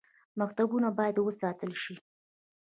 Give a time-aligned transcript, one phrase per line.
[0.39, 1.95] مکتبونه باید وساتل شي